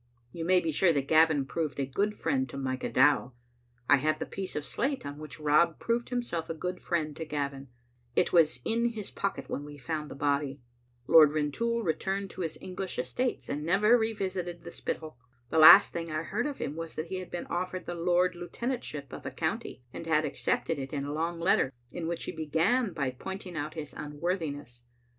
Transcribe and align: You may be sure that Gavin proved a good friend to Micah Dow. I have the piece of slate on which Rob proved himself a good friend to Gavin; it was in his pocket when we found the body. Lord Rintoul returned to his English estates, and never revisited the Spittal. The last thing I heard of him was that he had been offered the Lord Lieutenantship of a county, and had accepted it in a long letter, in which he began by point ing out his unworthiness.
You 0.31 0.45
may 0.45 0.59
be 0.59 0.71
sure 0.71 0.91
that 0.93 1.07
Gavin 1.07 1.45
proved 1.45 1.79
a 1.79 1.85
good 1.85 2.15
friend 2.15 2.49
to 2.49 2.57
Micah 2.57 2.89
Dow. 2.91 3.33
I 3.87 3.97
have 3.97 4.17
the 4.17 4.25
piece 4.25 4.55
of 4.55 4.65
slate 4.65 5.05
on 5.05 5.19
which 5.19 5.39
Rob 5.39 5.77
proved 5.79 6.09
himself 6.09 6.49
a 6.49 6.55
good 6.55 6.81
friend 6.81 7.15
to 7.15 7.23
Gavin; 7.23 7.67
it 8.15 8.33
was 8.33 8.61
in 8.65 8.93
his 8.93 9.11
pocket 9.11 9.47
when 9.47 9.63
we 9.63 9.77
found 9.77 10.09
the 10.09 10.15
body. 10.15 10.59
Lord 11.05 11.33
Rintoul 11.33 11.83
returned 11.83 12.31
to 12.31 12.41
his 12.41 12.57
English 12.59 12.97
estates, 12.97 13.47
and 13.47 13.63
never 13.63 13.95
revisited 13.95 14.63
the 14.63 14.71
Spittal. 14.71 15.19
The 15.51 15.59
last 15.59 15.93
thing 15.93 16.11
I 16.11 16.23
heard 16.23 16.47
of 16.47 16.57
him 16.57 16.75
was 16.75 16.95
that 16.95 17.09
he 17.09 17.17
had 17.19 17.29
been 17.29 17.45
offered 17.45 17.85
the 17.85 17.93
Lord 17.93 18.35
Lieutenantship 18.35 19.13
of 19.13 19.27
a 19.27 19.29
county, 19.29 19.83
and 19.93 20.07
had 20.07 20.25
accepted 20.25 20.79
it 20.79 20.93
in 20.93 21.05
a 21.05 21.13
long 21.13 21.39
letter, 21.39 21.71
in 21.91 22.07
which 22.07 22.23
he 22.23 22.31
began 22.31 22.91
by 22.91 23.11
point 23.11 23.45
ing 23.45 23.55
out 23.55 23.75
his 23.75 23.93
unworthiness. 23.93 24.81